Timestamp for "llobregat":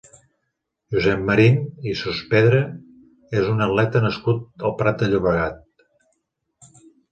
5.15-5.63